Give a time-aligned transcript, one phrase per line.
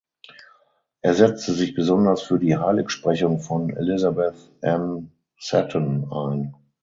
[1.03, 6.55] Er setzte sich besonders für die Heiligsprechung von Elizabeth Ann Seton ein.